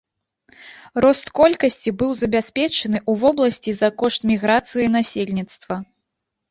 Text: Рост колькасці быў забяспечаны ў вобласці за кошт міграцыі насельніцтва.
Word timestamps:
Рост 1.05 1.25
колькасці 1.39 1.93
быў 2.01 2.11
забяспечаны 2.23 2.97
ў 3.09 3.13
вобласці 3.25 3.71
за 3.83 3.89
кошт 4.01 4.21
міграцыі 4.35 4.93
насельніцтва. 4.97 5.75